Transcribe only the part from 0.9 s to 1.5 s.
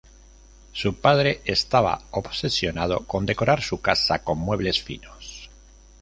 padre